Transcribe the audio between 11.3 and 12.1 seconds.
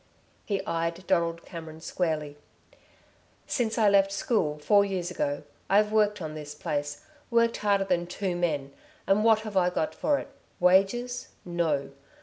No.